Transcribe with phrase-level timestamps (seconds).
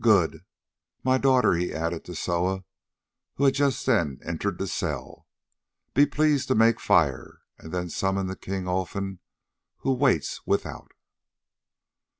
[0.00, 0.44] "Good.
[1.04, 2.64] My daughter," he added to Soa,
[3.36, 5.28] who just then entered the cell,
[5.94, 9.20] "be pleased to make fire, and then summon the king Olfan,
[9.76, 10.90] who waits without."